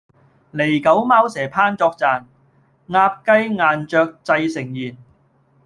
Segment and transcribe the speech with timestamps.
[0.51, 2.25] 狸狗貓蛇烹作饌，
[2.87, 4.97] 鴨雞雁雀製成筵